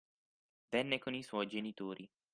Venne 0.71 0.97
con 0.97 1.13
i 1.13 1.21
suoi 1.21 1.45
genitori. 1.45 2.09